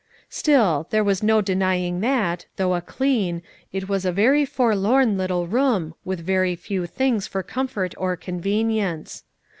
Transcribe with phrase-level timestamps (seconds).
[0.31, 5.45] Still, there was no denying that, though a clean, it was a very forlorn little
[5.45, 9.23] room, with very few things for comfort or convenience.